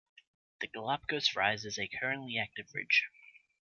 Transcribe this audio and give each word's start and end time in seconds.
The 0.61 0.67
Galapagos 0.67 1.35
Rise 1.35 1.63
is 1.63 1.77
a 1.77 1.87
currently 1.87 2.35
active 2.39 2.73
ridge. 2.73 3.05